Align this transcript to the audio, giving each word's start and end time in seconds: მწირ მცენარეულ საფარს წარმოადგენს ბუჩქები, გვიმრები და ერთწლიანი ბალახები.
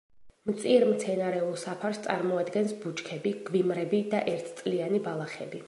მწირ 0.49 0.85
მცენარეულ 0.91 1.53
საფარს 1.63 1.99
წარმოადგენს 2.07 2.73
ბუჩქები, 2.85 3.35
გვიმრები 3.51 4.01
და 4.15 4.23
ერთწლიანი 4.35 5.07
ბალახები. 5.11 5.59